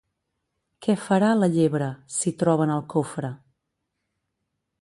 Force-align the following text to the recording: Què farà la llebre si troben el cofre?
Què 0.85 0.95
farà 1.01 1.29
la 1.41 1.51
llebre 1.57 1.91
si 2.15 2.35
troben 2.41 2.75
el 2.79 2.83
cofre? 2.97 3.33